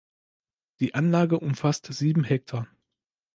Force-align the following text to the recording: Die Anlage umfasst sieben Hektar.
Die 0.79 0.95
Anlage 0.95 1.39
umfasst 1.39 1.85
sieben 1.93 2.23
Hektar. 2.23 2.67